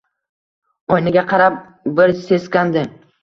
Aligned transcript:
Oynaga 0.95 1.25
qarab, 1.33 1.59
bir 2.01 2.15
seskandi. 2.25 2.87